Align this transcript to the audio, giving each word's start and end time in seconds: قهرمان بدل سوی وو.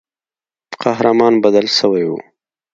قهرمان 0.81 1.33
بدل 1.43 1.65
سوی 1.77 2.03
وو. 2.07 2.17